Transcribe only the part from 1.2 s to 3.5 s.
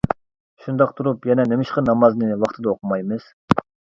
يەنە نېمىشقا نامازنى ۋاقتىدا ئوقۇمايمىز؟!